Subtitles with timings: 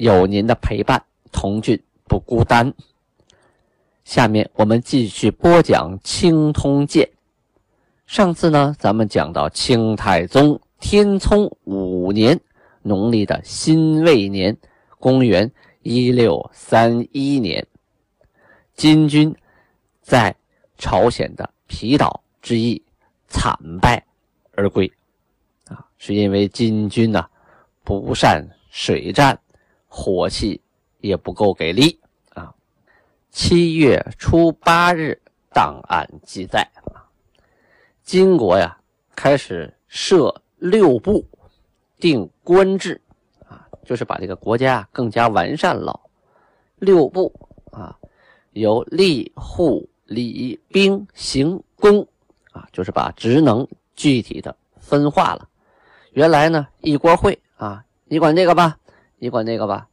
[0.00, 2.72] 有您的陪伴，童俊不孤单。
[4.02, 7.06] 下面我们继续播讲《清通鉴》。
[8.06, 12.40] 上次呢，咱们讲到清太宗天聪五年，
[12.80, 14.56] 农历的辛未年，
[14.98, 15.52] 公元
[15.82, 17.66] 一六三一年，
[18.74, 19.36] 金军
[20.00, 20.34] 在
[20.78, 22.82] 朝鲜的皮岛之役
[23.28, 24.02] 惨败
[24.52, 24.90] 而归。
[25.66, 27.26] 啊，是因为金军呢
[27.84, 29.38] 不善水战。
[29.92, 30.60] 火气
[31.00, 31.98] 也不够给力
[32.32, 32.54] 啊！
[33.28, 35.20] 七月初八日，
[35.52, 37.10] 档案记载啊，
[38.04, 38.78] 金国呀
[39.16, 41.26] 开始设六部，
[41.98, 43.00] 定官制
[43.48, 45.98] 啊，就是把这个国家更加完善了。
[46.78, 47.34] 六部
[47.72, 47.98] 啊，
[48.52, 52.06] 由吏、户、礼、兵、刑、工
[52.52, 55.48] 啊，就是把职能具体的分化了。
[56.12, 58.78] 原来呢，一锅烩啊，你管这个吧。
[59.22, 59.86] 你管那个吧，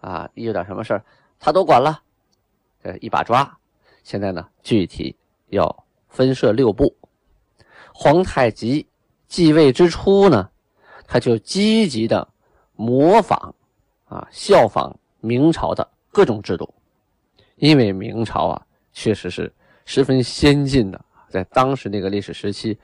[0.00, 1.00] 啊，一有点什么事
[1.38, 2.02] 他都管了，
[2.82, 3.56] 呃，一把抓。
[4.02, 6.92] 现在呢，具体要分设六部。
[7.94, 8.88] 皇太极
[9.28, 10.50] 继位之初呢，
[11.06, 12.26] 他就积极的
[12.74, 13.54] 模仿
[14.06, 16.74] 啊，效仿明朝的各种制度，
[17.54, 19.52] 因为明朝啊，确实是
[19.84, 22.76] 十分先进的，在当时那个历史时期，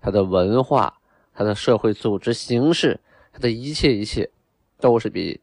[0.00, 0.98] 它的文化、
[1.34, 2.98] 它的社会组织形式、
[3.30, 4.30] 它的一切一切。
[4.84, 5.40] 都是比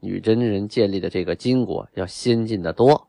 [0.00, 3.06] 女真人建立的这个金国要先进的多。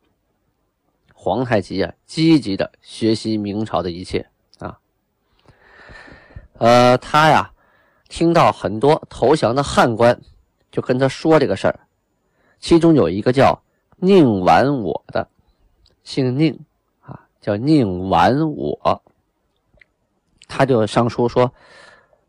[1.14, 4.28] 皇太极啊，积极的学习明朝的一切
[4.58, 4.78] 啊。
[6.58, 7.50] 呃，他呀，
[8.10, 10.20] 听到很多投降的汉官
[10.70, 11.80] 就跟他说这个事儿，
[12.60, 13.58] 其中有一个叫
[13.96, 15.26] 宁完我的，
[16.04, 16.60] 姓宁
[17.00, 19.02] 啊，叫宁完我，
[20.46, 21.54] 他就上书说，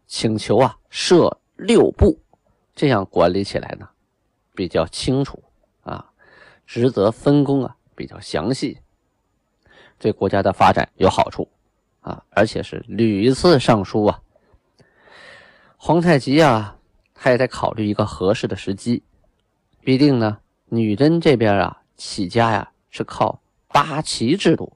[0.07, 2.17] 请求啊设六部。
[2.81, 3.87] 这样管理起来呢，
[4.55, 5.45] 比较清楚
[5.83, 6.13] 啊，
[6.67, 8.79] 职责分工啊比较详细，
[9.99, 11.47] 对国家的发展有好处
[12.01, 14.23] 啊，而且是屡次上书啊。
[15.77, 16.79] 皇太极啊，
[17.13, 19.03] 他也在考虑一个合适的时机，
[19.83, 24.73] 毕竟呢，女真这边啊起家呀是靠八旗制度，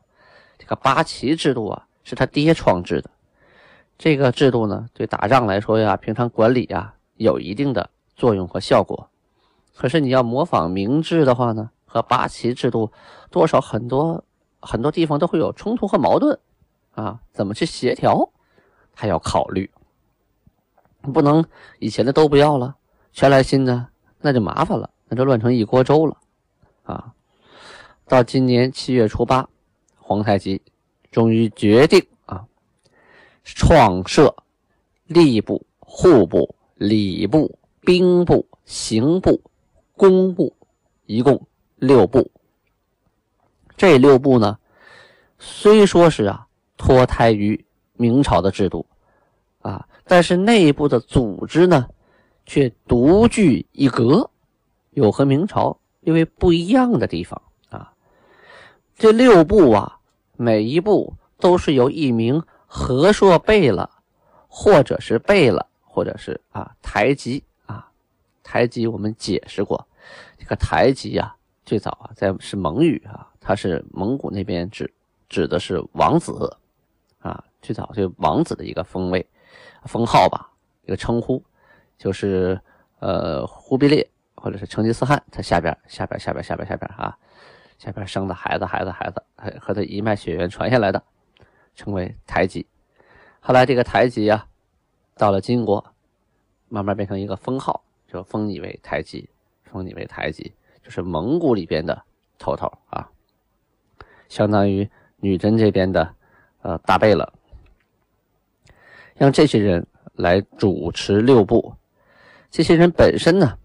[0.59, 3.09] 这个八旗制度啊是他爹创制的，
[3.97, 7.89] 这个制度呢对打仗来说呀，平常管理呀有一定的。
[8.17, 9.09] 作用和效果，
[9.75, 12.91] 可是你要模仿明制的话呢，和八旗制度
[13.31, 14.25] 多少很多
[14.61, 16.39] 很多地方都会有冲突和矛盾
[16.93, 18.31] 啊，怎么去协调，
[18.95, 19.71] 还要考虑，
[21.13, 21.45] 不能
[21.81, 22.77] 以前的都不要了，
[23.13, 23.89] 全来新的，
[24.21, 26.17] 那就麻烦了，那就乱成一锅粥了
[26.85, 27.13] 啊！
[28.07, 29.49] 到今年七月初八，
[29.99, 30.63] 皇太极
[31.11, 32.47] 终于决定啊，
[33.43, 34.35] 创设
[35.09, 37.59] 吏部、户部、礼部。
[37.85, 39.41] 兵部、刑部、
[39.97, 40.55] 工部，
[41.07, 41.47] 一共
[41.77, 42.31] 六部。
[43.77, 44.59] 这六部呢，
[45.39, 46.47] 虽说是啊
[46.77, 48.87] 脱胎于明朝的制度
[49.61, 51.89] 啊，但是内部的组织呢，
[52.47, 54.31] 却独具一格，
[54.91, 57.93] 有和明朝因为不一样的地方啊。
[58.97, 59.99] 这六部啊，
[60.37, 63.91] 每一部都是由一名和硕贝勒，
[64.49, 67.45] 或者是贝勒，或者是啊台吉。
[68.45, 69.89] 台吉我们解释过，
[70.39, 71.35] 这个台吉啊，
[71.65, 74.93] 最早啊在是蒙语啊，它是蒙古那边指
[75.29, 76.57] 指的是王子
[77.21, 79.27] 啊，最早就王子的一个封位
[79.85, 80.53] 封号吧，
[80.85, 81.43] 一个称呼，
[81.97, 82.61] 就是
[83.01, 87.17] 呃忽必烈或者是成吉思汗他下边下边下边下边下边啊，
[87.79, 89.23] 下边生的孩子孩子孩子
[89.59, 91.03] 和他一脉血缘传下来的，
[91.75, 92.67] 称为台吉。
[93.41, 94.47] 后来这个台吉啊，
[95.17, 95.83] 到了金国，
[96.69, 97.84] 慢慢变成一个封号。
[98.15, 99.29] 就封你为台吉，
[99.65, 100.53] 封你为台吉，
[100.85, 102.01] 就是蒙古里边的
[102.39, 103.11] 头头啊，
[104.29, 106.15] 相当于女真这边的
[106.63, 107.33] 呃大贝勒，
[109.17, 111.75] 让这些人来主持六部。
[112.53, 113.59] 这些人本身呢，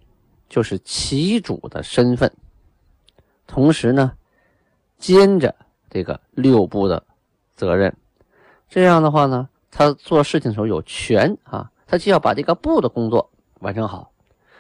[0.50, 2.36] 就是旗主的身份，
[3.46, 4.14] 同时呢，
[4.98, 5.54] 兼着
[5.92, 7.06] 这个六部的
[7.54, 7.96] 责任。
[8.68, 13.30] 这样的话呢，他做事情的时候有权啊，他就要把这个部的工作
[13.60, 14.12] 完成好。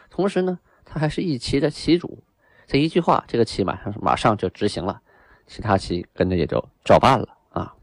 [0.09, 2.23] 同时呢，他还是一旗的旗主。
[2.67, 5.01] 这一句话，这个旗马上马上就执行了，
[5.47, 7.73] 其他旗跟着也就照办了啊。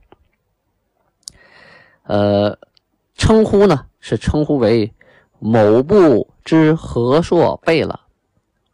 [2.04, 2.56] 呃，
[3.14, 4.94] 称呼呢是称呼为
[5.40, 7.98] 某部之和硕贝勒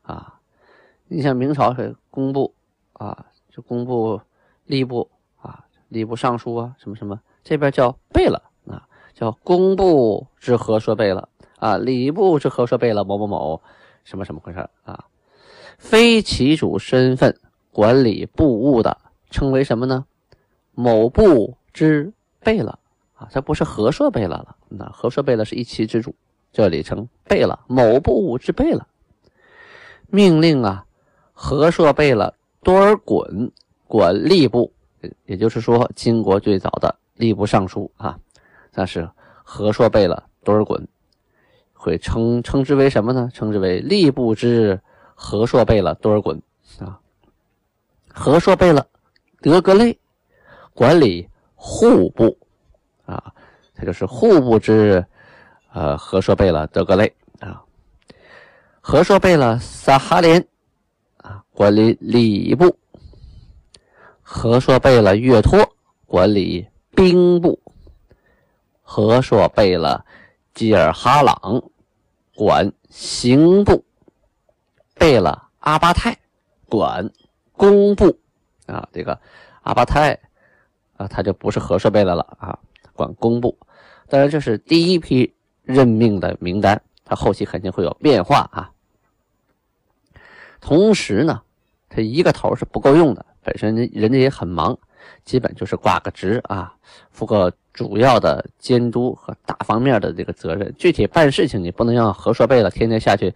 [0.03, 0.39] 啊。
[1.07, 2.55] 你像明朝是工部
[2.93, 4.21] 啊，就工部
[4.67, 5.11] 吏部
[5.41, 11.27] 啊，吏部尚书啊，什么什么，这边叫贝勒啊，叫工部之和硕贝勒
[11.63, 13.63] 啊，礼部是和硕贝勒某某某，
[14.03, 15.05] 什么什么回事啊？
[15.79, 17.39] 非其主身份
[17.71, 18.99] 管理部务的，
[19.31, 20.05] 称为什么呢？
[20.73, 22.77] 某部之贝勒
[23.15, 24.57] 啊，这不是和硕贝勒了。
[24.71, 26.13] 那和硕贝勒是一旗之主，
[26.53, 28.85] 这里称贝勒，某部之贝勒。
[30.09, 30.85] 命令啊，
[31.33, 33.53] 和硕贝勒多尔衮
[33.87, 34.73] 管吏部，
[35.27, 38.19] 也就是说，金国最早的吏部尚书啊，
[38.75, 39.09] 那是
[39.45, 40.85] 和硕贝勒多尔衮，
[41.83, 43.29] 会称称之为什么呢？
[43.35, 44.81] 称之为吏部之。
[45.15, 46.41] 和硕贝勒多尔衮
[46.81, 46.99] 啊，
[48.09, 48.85] 和硕贝勒
[49.41, 49.97] 德格类
[50.75, 52.37] 管理户部
[53.07, 53.33] 啊，
[53.77, 55.05] 他就是户部之
[55.73, 57.63] 呃和硕贝勒德格类啊。
[58.81, 60.45] 和硕贝勒萨哈连
[61.19, 62.77] 啊管理礼部，
[64.23, 65.61] 和硕贝勒岳托
[66.05, 67.61] 管理兵部，
[68.83, 70.05] 和硕贝勒
[70.53, 71.63] 吉尔哈朗
[72.35, 73.85] 管刑部。
[74.95, 76.17] 备了阿巴泰
[76.69, 77.11] 管
[77.57, 78.21] 工部
[78.67, 79.19] 啊，这个
[79.63, 80.17] 阿巴泰
[80.97, 82.57] 啊，他就不是核设备的了啊，
[82.93, 83.59] 管工部。
[84.09, 85.35] 当然，这是第一批
[85.65, 88.71] 任命的名单，他后期肯定会有变化啊。
[90.61, 91.43] 同时呢，
[91.89, 94.79] 他一个头是不够用的，本身人家也很忙，
[95.25, 96.77] 基本就是挂个职啊，
[97.11, 100.75] 付个主要的监督和大方面的这个责任。
[100.79, 103.35] 具体办事情，你不能让和硕贝勒天天下去。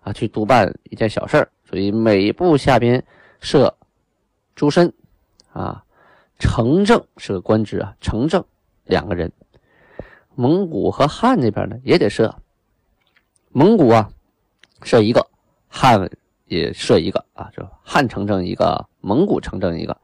[0.00, 3.04] 啊，去督办一件小事儿，所以每部下边
[3.40, 3.76] 设
[4.54, 4.90] 诸身，
[5.52, 5.84] 啊，
[6.38, 8.42] 城正是个官职啊，城正
[8.84, 9.30] 两个人。
[10.36, 12.32] 蒙古和汉那边呢也得设，
[13.50, 14.08] 蒙古啊
[14.84, 15.26] 设一个，
[15.66, 16.08] 汉
[16.46, 20.00] 也设一个啊，就汉城正一个，蒙古城正一个，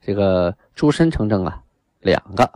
[0.00, 1.62] 这个诸身城正啊
[2.00, 2.50] 两个。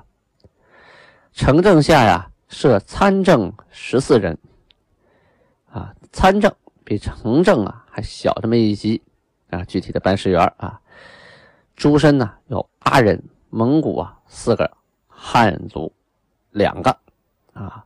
[1.33, 4.39] 城正下呀设参政十四人，
[5.71, 6.55] 啊，参政。
[6.83, 9.01] 比城正啊还小这么一级
[9.49, 10.81] 啊，具体的办事员啊，
[11.77, 14.69] 诸身呢有八人，蒙古啊四个，
[15.07, 15.93] 汉族
[16.51, 16.99] 两个
[17.53, 17.85] 啊，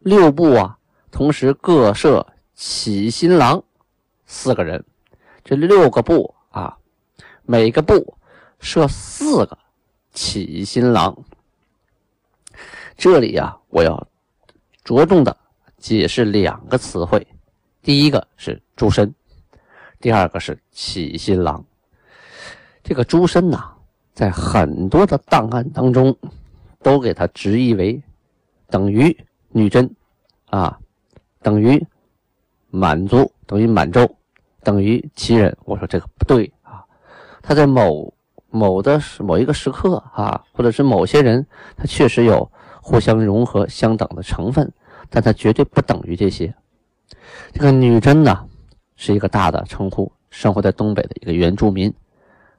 [0.00, 0.76] 六部啊
[1.12, 2.26] 同时各设
[2.56, 3.62] 起新郎
[4.26, 4.84] 四个人，
[5.44, 6.76] 这六个部啊，
[7.44, 8.16] 每个部
[8.58, 9.56] 设四个
[10.12, 11.16] 起新郎。
[13.00, 14.06] 这里呀，我要
[14.84, 15.34] 着重的
[15.78, 17.26] 解释两个词汇。
[17.80, 19.14] 第一个是诸身，
[19.98, 21.64] 第二个是起新郎。
[22.84, 23.72] 这个诸身呐，
[24.12, 26.14] 在很多的档案当中，
[26.82, 28.02] 都给它直译为
[28.68, 29.16] 等于
[29.48, 29.90] 女真
[30.50, 30.78] 啊，
[31.40, 31.82] 等于
[32.68, 34.14] 满族，等于满洲，
[34.62, 35.56] 等于旗人。
[35.64, 36.84] 我说这个不对啊，
[37.40, 38.12] 他在某
[38.50, 41.46] 某的某一个时刻啊，或者是某些人，
[41.78, 44.72] 他确实有互相融合相等的成分，
[45.08, 46.54] 但它绝对不等于这些。
[47.52, 48.46] 这个女真呢，
[48.96, 51.92] 是一个大的称呼，生活在东北的一个原住民，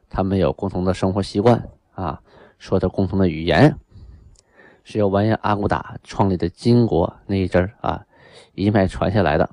[0.10, 2.22] 他们有共同的生活习惯啊，
[2.60, 3.76] 说的共同的语言，
[4.84, 8.04] 是由完颜阿骨打创立的金国那一阵啊
[8.54, 9.50] 一脉传下来的。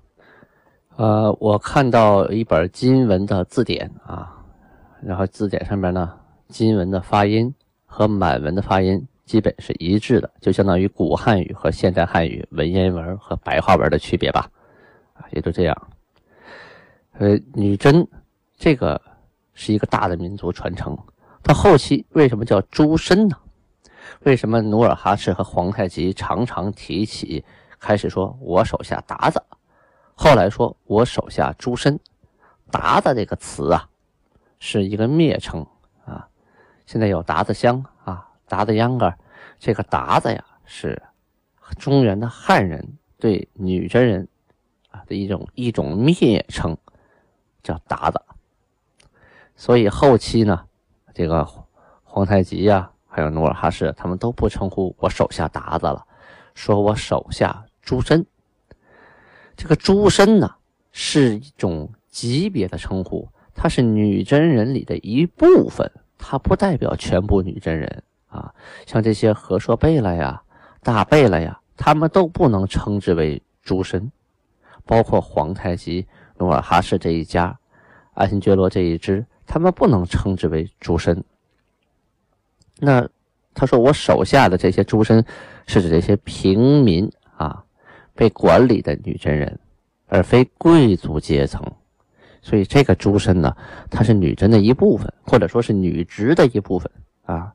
[0.96, 4.36] 呃，我看到一本金文的字典啊，
[5.00, 6.12] 然后字典上面呢，
[6.48, 7.54] 金文的发音
[7.86, 14.50] 和满文的发音基本是一致的，就相当于古汉语和现代汉语文言文和白话文的区别吧。
[15.12, 15.88] 啊也就这样，
[17.18, 18.08] 呃，女真
[18.56, 19.00] 这个
[19.52, 20.96] 是一个大的民族传承。
[21.42, 23.36] 到后期为什么叫诸身呢？
[24.20, 27.44] 为什么努尔哈赤和皇太极常常提起？
[27.78, 29.42] 开始说我手下鞑子，
[30.14, 32.00] 后来说我手下诸身。
[32.70, 33.88] 鞑子这个词啊，
[34.58, 35.64] 是一个蔑称
[36.04, 36.28] 啊。
[36.86, 39.14] 现在有鞑子乡啊，鞑子秧歌，
[39.58, 41.02] 这个鞑子呀，是
[41.78, 44.28] 中原的汉人对女真人。
[44.90, 46.74] 啊的一种一种蔑称，
[47.62, 48.22] 叫鞑子。
[49.54, 50.64] 所以后期呢，
[51.12, 51.46] 这个
[52.04, 56.06] 皇太极呀，还有努尔哈赤，他们都不称呼我手下鞑子了，
[56.54, 58.24] 说我手下诸身。
[59.58, 60.54] 这个诸身呢，
[60.90, 68.54] 是一种级别的称呼，它是女真人里的一部分，它不代表全部女真人啊。
[68.86, 70.42] 像这些和硕贝勒呀、
[70.82, 74.10] 大贝勒呀，他们都不能称之为诸身。
[74.86, 76.06] 包括皇太极、
[76.38, 77.58] 努尔哈赤这一家，
[78.14, 81.22] 爱新觉罗这一支，他们不能称之为诸身。
[82.78, 83.06] 那
[83.52, 85.22] 他说我手下的这些诸身，
[85.66, 87.62] 是指这些平民啊，
[88.14, 89.58] 被管理的女真人，
[90.06, 91.62] 而非贵族阶层。
[92.40, 93.54] 所以这个诸身呢，
[93.90, 96.90] 它是女真的一部分，或者说是女直的一部分
[97.26, 97.52] 啊。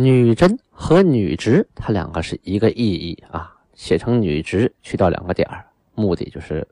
[0.00, 3.54] 女真和女直，它两个是一个意义啊。
[3.74, 6.66] 写成女直，去掉两个点儿，目的就是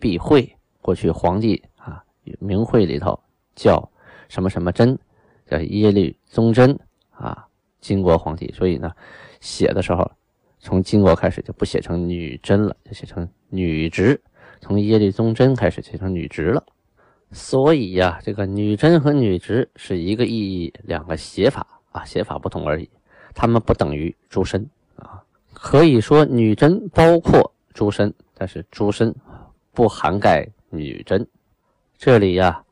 [0.00, 2.02] 避讳过去皇帝啊
[2.40, 3.18] 名讳里头
[3.54, 3.88] 叫
[4.28, 4.98] 什么什么真，
[5.46, 6.76] 叫耶律宗真
[7.10, 7.46] 啊，
[7.80, 8.52] 金国皇帝。
[8.52, 8.92] 所以呢，
[9.40, 10.10] 写的时候
[10.58, 14.20] 从金国开始就不写成女真了，就写成女直。
[14.60, 16.64] 从耶律宗真开始写成女直了。
[17.32, 22.90] 所以呀，这个女真和女直是一个意义，两个写法啊，写法不同而已。
[23.34, 25.22] 他们不等于诸身啊，
[25.54, 29.14] 可以说女真包括诸身，但是诸身
[29.72, 31.26] 不涵盖女真。
[31.96, 32.64] 这里呀，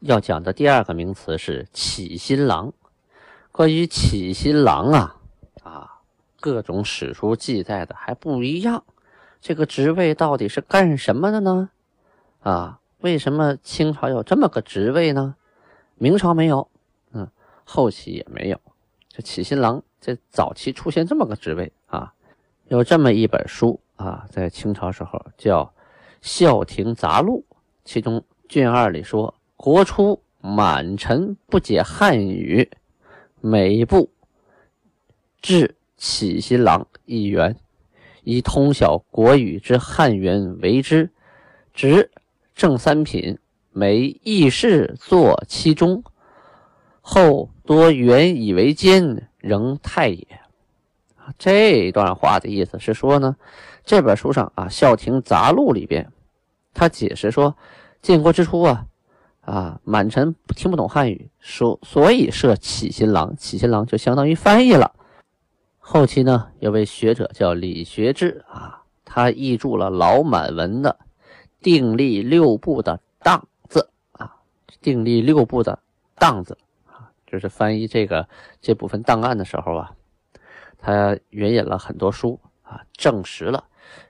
[0.00, 2.72] 要讲的第二个名词是起新郎。
[3.52, 5.16] 关于起新郎啊，
[5.62, 6.00] 啊，
[6.40, 8.84] 各种史书记载的还不一样。
[9.40, 11.70] 这个职位到底是干什么的呢？
[12.40, 12.80] 啊？
[13.00, 15.36] 为什么清朝有这么个职位呢？
[15.96, 16.68] 明朝没有，
[17.64, 18.60] 后期也没有。
[19.08, 22.12] 这起新郎在早期出现这么个职位啊，
[22.68, 25.64] 有这么一本书啊，在清朝时候叫
[26.20, 27.44] 《孝廷杂录》，
[27.84, 32.70] 其中卷二里说：“国初满臣不解汉语，
[33.40, 34.10] 每一部
[35.40, 37.56] 置起新郎一员，
[38.22, 41.10] 以通晓国语之汉源为之，
[41.72, 42.10] 职。”
[42.54, 43.36] 正三品，
[43.72, 46.04] 每议事坐其中，
[47.06, 50.26] 后多原以为今，仍太也。
[51.38, 53.36] 这段话的意思是说呢，
[53.84, 56.10] 这本书上啊，《孝亭杂录》里边，
[56.72, 57.54] 他解释说，
[58.00, 58.86] 建国之初啊，
[59.42, 64.94] 啊，满臣听不懂汉语，说所以设启新郎，启新郎就相当于翻译了。
[65.78, 70.96] 后期呢，有位学者叫李学志啊，他译注了老满文的。
[71.60, 74.36] 订立六部的档子啊，
[74.80, 75.78] 订立六部的
[76.16, 76.56] 档子，
[77.34, 78.28] 就是翻译这个
[78.60, 79.90] 这部分档案的时候啊，
[80.78, 83.64] 他援引了很多书啊，证实了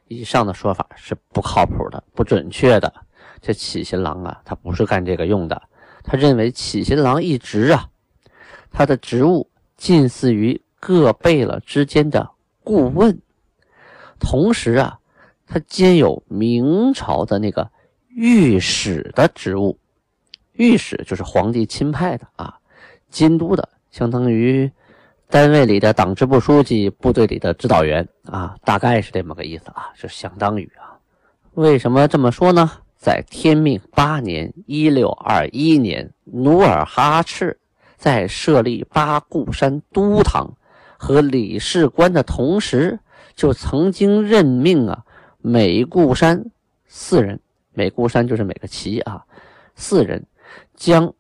[0.09, 2.93] 以上的说法是不靠谱的、不准确的。
[3.41, 5.63] 这启新郎啊，他不是干这个用的。
[6.03, 7.89] 他认为启新郎一职啊，
[8.71, 12.31] 他的职务近似于各贝勒之间的
[12.63, 13.21] 顾问，
[14.21, 15.01] 同时啊。
[15.47, 17.71] 他兼有明朝的那个
[18.09, 19.79] 御史的职务，
[20.55, 22.59] 御史就是皇帝钦派的啊，
[23.15, 24.69] 监督的，相当于
[25.31, 30.99] 单位里的党支部书记、部队里的指导员啊，大概是这么个意思啊，是相当于啊。
[31.53, 32.69] 为什么这么说呢？
[32.97, 37.57] 在天命八年（一六二一年），努尔哈赤
[37.97, 40.53] 在设立八固山都堂
[40.97, 42.99] 和理事官的同时，
[43.37, 45.05] 就曾经任命啊。
[45.39, 46.45] 每固山
[46.89, 47.39] 四人，
[47.75, 49.23] 每固山就是每个旗啊，
[49.77, 50.27] 四人
[50.75, 51.13] 将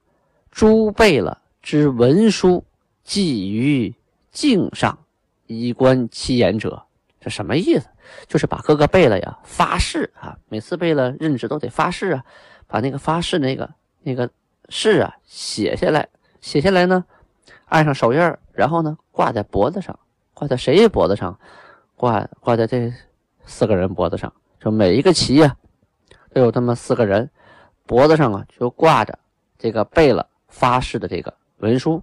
[0.50, 2.62] 诸贝勒之文书
[3.02, 3.94] 记于
[4.30, 4.98] 镜上，
[5.46, 6.84] 以观其言者。
[7.18, 7.88] 这什么意思？
[8.28, 12.24] 就是把各个贝勒呀发誓啊，每次贝勒任职都得发誓啊，
[12.66, 13.68] 把那个发誓那个
[14.02, 14.30] 那个
[14.68, 16.06] 誓啊写下来，
[16.42, 17.02] 写下来呢，
[17.64, 18.20] 按上手印
[18.52, 19.98] 然后呢挂在脖子上，
[20.34, 21.38] 挂在谁脖子上？
[21.96, 22.92] 挂挂在这。
[23.46, 25.54] 四个人脖子上，就每一个旗呀，
[26.32, 27.28] 都有这么四个人
[27.84, 29.18] 脖子上啊，就挂着
[29.58, 32.02] 这个贝勒发誓的这个文书，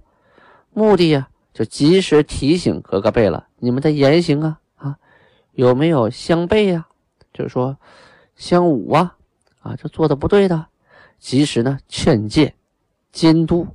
[0.72, 4.98] 目的呀，就及时提醒格格贝了，你们的言行啊啊，
[5.54, 6.88] 有没有相悖呀？
[7.34, 7.78] 就是说
[8.36, 9.18] 相侮啊
[9.62, 10.68] 啊，这做的不对的，
[11.20, 12.54] 及时呢劝诫、
[13.12, 13.68] 监督、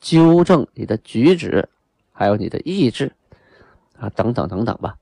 [0.00, 1.68] 纠正你的举止，
[2.12, 3.12] 还有你的意志
[3.98, 4.98] 啊，等等等等吧，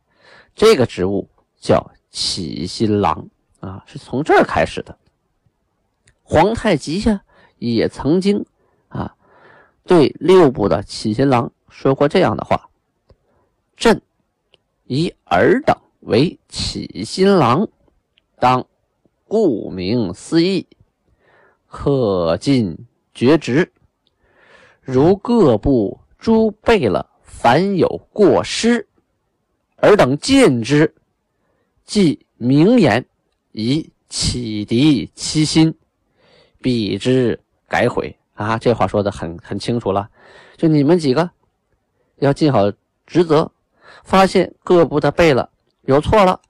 [0.55, 1.29] 这个职务。
[1.59, 3.29] 叫启新郎
[3.61, 4.97] 啊，是从这儿开始的。
[6.23, 7.23] 皇太极呀，
[7.59, 8.45] 也曾经，
[9.87, 12.69] 对六部的启新郎说过这样的话
[13.77, 14.03] ：“朕
[14.85, 17.69] 以尔等为启新郎，
[18.41, 18.67] 当
[19.29, 20.67] 顾名思义，
[21.71, 22.77] 恪尽
[23.15, 23.73] 厥职。
[24.81, 28.89] 如各部诸贝勒凡有过失，
[29.77, 30.93] 尔等见之。”
[31.87, 33.07] 即明言
[33.53, 35.73] 以启迪其心，
[36.61, 37.39] 彼之
[37.69, 38.57] 改悔啊！
[38.57, 40.09] 这话说的很很清楚了，
[40.57, 41.29] 就你们几个
[42.17, 42.71] 要尽好
[43.07, 43.51] 职责，
[44.05, 45.49] 发现各部的贝勒
[45.83, 46.41] 有错了，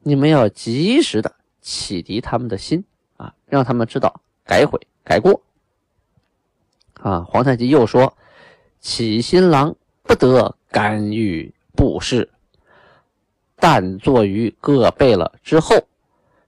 [0.00, 2.84] 你们要及时的启迪他们的心
[3.16, 5.40] 啊，让他们知道改悔改过。
[6.94, 8.12] 啊，皇太极又说
[8.80, 12.28] ：“启新郎不得干预布事，
[13.56, 15.76] 但坐于各贝勒之后，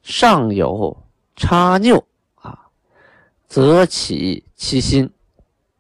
[0.03, 0.97] 尚有
[1.37, 2.03] 差拗，
[3.49, 5.11] 则起其心。”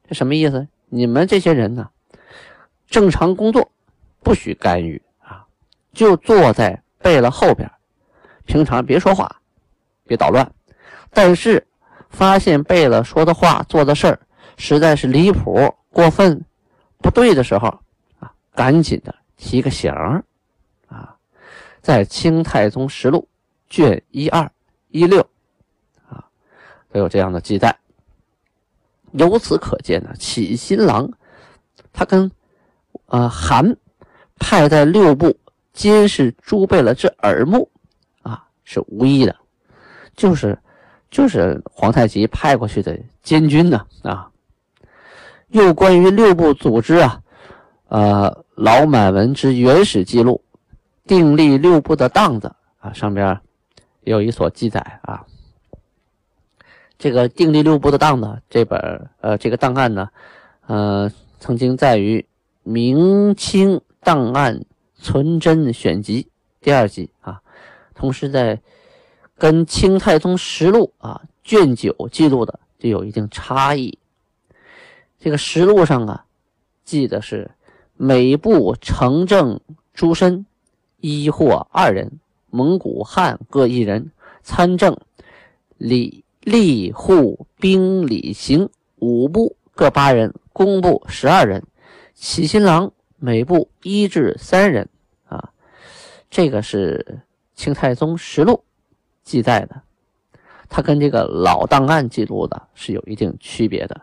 [0.09, 0.67] 这什么意思？
[0.89, 1.91] 你们这些人呢，
[2.89, 3.71] 正常工作，
[4.21, 5.47] 不许干预啊，
[5.93, 7.71] 就坐在贝勒后边，
[8.47, 9.41] 平常别说话，
[10.05, 10.51] 别捣乱。
[11.11, 11.67] 但是
[12.09, 14.19] 发现贝勒说的话、做的事儿
[14.57, 16.43] 实在是离谱、过分、
[16.99, 17.69] 不对的时候
[18.19, 20.25] 啊，赶紧的提个醒儿
[20.87, 21.15] 啊。
[21.83, 23.29] 在《清太宗实录》
[23.75, 24.51] 卷一二
[24.89, 25.29] 一六，
[26.93, 27.77] 都有这样的记载。
[29.13, 31.11] 由此可见呢，启新郎
[31.93, 32.31] 他跟
[33.07, 33.77] 呃韩
[34.39, 35.35] 派在六部
[35.73, 37.71] 监视朱贝勒之耳目
[38.23, 39.35] 啊是无异的，
[40.15, 40.59] 就是
[41.11, 44.31] 就是皇太极派过去的监军呢啊。
[45.49, 47.23] 又关于六部组织啊，
[47.89, 50.45] 呃老满文之原始记录，
[51.07, 53.41] 订立六部的档子啊上边
[54.03, 55.25] 有一所记载啊。
[56.99, 60.11] 这个定力六部的档呢，这本呃，这个档案呢，
[60.67, 62.19] 呃，曾经在于
[62.65, 64.65] 《明清档案
[64.97, 66.25] 存真选集》
[66.61, 67.41] 第二集啊，
[67.95, 68.61] 同时在
[69.37, 73.97] 跟《清太宗实录》啊卷九记录的就有一定差异。
[75.21, 76.25] 这个实录上啊，
[76.85, 77.53] 记的是
[77.97, 79.61] 每部城正
[79.95, 80.45] 诸身
[80.97, 82.19] 一或二人，
[82.51, 84.11] 蒙古汉各一人，
[84.43, 84.99] 参政
[85.77, 86.25] 礼。
[86.49, 91.63] 吏户兵礼刑五部各八人，工部十二人，
[92.15, 94.89] 启新郎每部一至三人
[95.27, 95.53] 啊。
[96.31, 97.21] 这个是
[97.61, 98.53] 《清太宗实录》
[99.23, 99.83] 记载的，
[100.71, 104.01] 它跟这个老档案记录的是有一定区别的。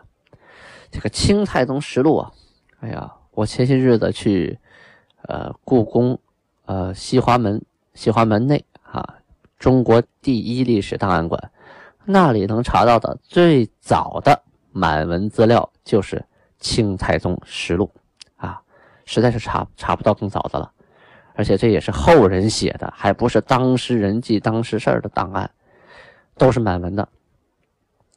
[0.92, 2.32] 这个《清太宗实录》啊，
[2.78, 4.56] 哎呀，我前些日子去
[5.22, 6.16] 呃故宫
[6.66, 7.60] 呃西华门
[7.92, 9.16] 西华门内啊，
[9.58, 11.50] 中国第一历史档案馆。
[12.06, 14.40] 那里能查到的最早的
[14.70, 16.16] 满文资料就是
[16.60, 17.90] 《清太宗实录》
[18.46, 18.62] 啊，
[19.04, 20.70] 实在是查查不到更早的了。
[21.34, 25.50] 而且这也是后人写的，还不是当时人记当时事儿的档案，
[26.38, 27.06] 都是满文的。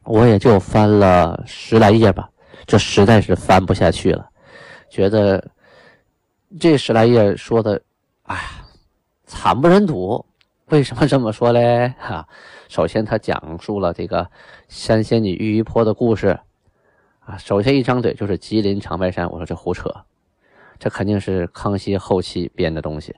[0.03, 2.29] 我也就翻了十来页吧，
[2.65, 4.29] 这实在是翻不下去了，
[4.89, 5.45] 觉得
[6.59, 7.81] 这十来页说的，
[8.23, 8.41] 哎呀，
[9.25, 10.25] 惨不忍睹。
[10.69, 11.93] 为什么这么说嘞？
[11.97, 12.27] 哈。
[12.67, 14.29] 首先，他讲述了这个
[14.67, 16.39] 三仙女玉衣坡的故事，
[17.21, 19.27] 啊，首先一张嘴就是吉林长白山。
[19.31, 19.91] 我说这胡扯，
[20.77, 23.15] 这肯定是康熙后期编的东西。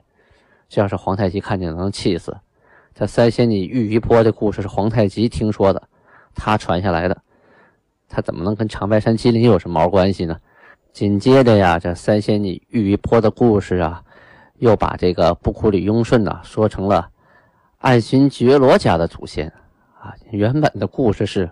[0.66, 2.34] 这要是皇太极看见，能气死。
[2.94, 5.82] 这三仙女玉衣坡的故事是皇太极听说的，
[6.34, 7.22] 他传下来的，
[8.08, 10.38] 他怎么能跟长白山吉林有什么毛关系呢？
[10.94, 14.02] 紧接着呀，这三仙女玉衣坡的故事啊，
[14.56, 17.10] 又把这个布库里雍顺呐说成了。
[17.82, 19.52] 爱新觉罗家的祖先
[20.00, 21.50] 啊，原本的故事是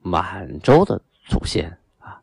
[0.00, 2.22] 满洲的祖先啊。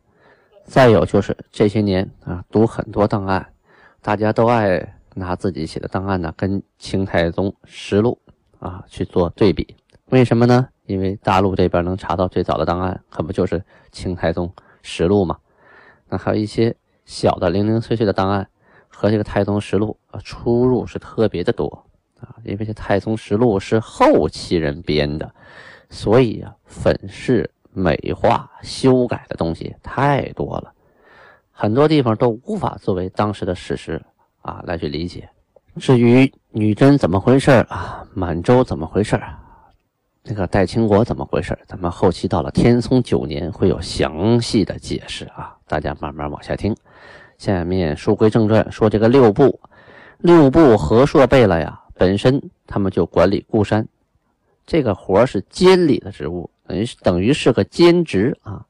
[0.64, 3.46] 再有就是这些年啊，读很多档案，
[4.00, 8.18] 大家都爱拿自己写的档案呢，跟《清太宗实录》
[8.66, 9.76] 啊去做对比。
[10.06, 10.66] 为什么呢？
[10.86, 13.58] 因为大陆这边能查到最早的档案，可不就是
[13.92, 15.36] 《清太宗实录》吗？
[16.08, 18.48] 那还有一些小的零零碎碎的档案，
[18.88, 21.84] 和这个《太宗实录》啊出入是特别的多。
[22.20, 25.32] 啊，因为这《太宗实录》是后期人编的，
[25.88, 30.72] 所以啊，粉饰、美化、修改的东西太多了，
[31.50, 34.00] 很多地方都无法作为当时的史实
[34.42, 35.28] 啊来去理解。
[35.78, 39.18] 至于女真怎么回事啊，满洲怎么回事，
[40.24, 46.76] 那个代清国怎么回事咱们后期到了天聪九年会有详细的解释啊，大家慢慢往下听。
[47.38, 49.60] 下面书归正传，说这个六部，
[50.18, 51.79] 六部和硕贝勒呀。
[52.00, 53.86] 本身他们就管理固山，
[54.64, 58.64] 这个活是监理的职务，等于是等于是个兼职啊。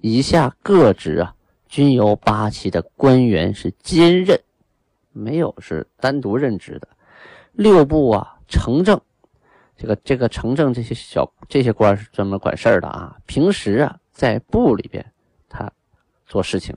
[0.00, 1.34] 以下各职啊，
[1.68, 4.40] 均由八旗的官员是兼任，
[5.10, 6.86] 没有是单独任职的。
[7.54, 9.00] 六部啊，城正，
[9.76, 13.16] 这个这个城正这些小这些官是专门管事儿的啊。
[13.26, 15.04] 平时啊，在部里边
[15.48, 15.68] 他
[16.24, 16.72] 做事情，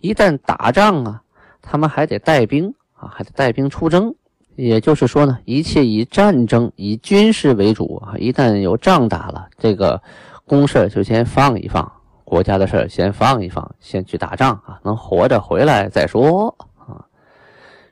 [0.00, 1.22] 一旦打仗啊，
[1.62, 4.14] 他们还得带兵啊，还得带兵出征。
[4.56, 8.16] 也就是说呢，一切以战争、以军事为主啊。
[8.18, 10.02] 一旦有仗打了，这个
[10.46, 11.92] 公事就先放一放，
[12.24, 17.04] 国家的事先放一放，先去打仗啊，能活着回来再说啊。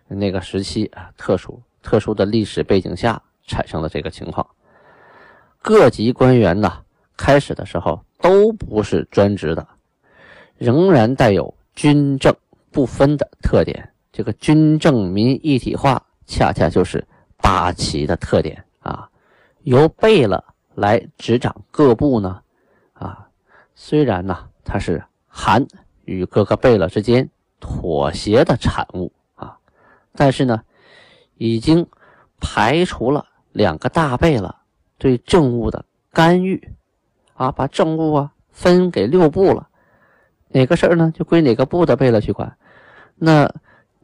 [0.09, 4.47] 那个时期啊，特殊特殊的历史背景下产生了这个情况。
[5.61, 6.81] 各级官员呢，
[7.17, 9.67] 开始的时候都不是专职的，
[10.57, 12.35] 仍然带有军政
[12.71, 13.91] 不分的特点。
[14.13, 17.07] 这个军政民一体化，恰恰就是
[17.37, 19.09] 八旗的特点啊。
[19.63, 22.43] 由贝勒来执掌各部呢，
[22.93, 23.29] 啊，
[23.75, 25.67] 虽然呢它是韩
[26.05, 27.29] 与各个贝勒之间
[27.61, 29.59] 妥协的产物啊，
[30.13, 30.63] 但是呢，
[31.37, 31.87] 已经
[32.41, 34.55] 排除了两个大贝勒
[34.99, 36.71] 对政务的干预。
[37.37, 39.69] 啊，把政务啊分给六部了，
[40.51, 42.57] 哪个事儿呢就归哪个部的贝勒去管。
[43.17, 43.53] 那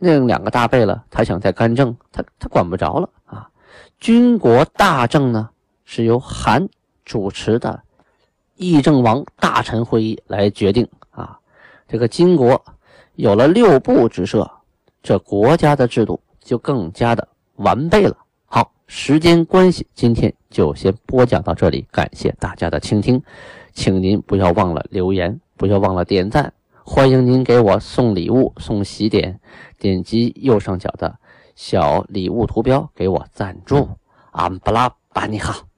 [0.00, 3.48] 那两个大贝勒他想再干政，他他管不着了啊。
[3.98, 5.50] 军国大政呢
[5.84, 6.66] 是由韩
[7.04, 7.82] 主持的
[8.56, 11.38] 议政王大臣会议来决定啊。
[11.86, 12.64] 这个金国
[13.14, 14.50] 有了六部之设，
[15.02, 18.16] 这国家的制度就更加的完备了。
[18.46, 23.22] 好，时间关系，今天就先播讲到这里，感谢大家的倾听，
[23.74, 26.52] 请您不要忘了留言，不要忘了点赞，
[26.92, 29.38] 欢迎您给我送礼物、送喜点，
[29.78, 31.20] 点击右上角的
[31.54, 33.90] 小礼物图标给我赞助，
[34.32, 35.69] 安布拉巴尼哈。